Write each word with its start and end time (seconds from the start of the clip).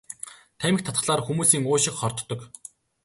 Тамхи 0.59 0.85
татахлаар 0.85 1.21
хүмүүсийн 1.23 1.67
уушиг 1.69 1.95
хордог. 1.97 2.39